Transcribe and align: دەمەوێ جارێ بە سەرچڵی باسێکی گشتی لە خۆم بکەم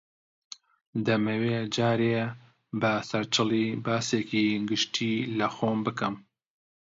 دەمەوێ 1.07 1.57
جارێ 1.75 2.21
بە 2.81 2.93
سەرچڵی 3.09 3.67
باسێکی 3.85 4.45
گشتی 4.69 5.15
لە 5.37 5.47
خۆم 5.55 5.79
بکەم 5.85 6.15